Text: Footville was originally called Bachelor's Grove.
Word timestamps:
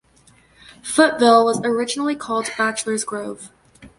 Footville 0.81 1.45
was 1.45 1.59
originally 1.63 2.15
called 2.15 2.49
Bachelor's 2.57 3.03
Grove. 3.03 3.51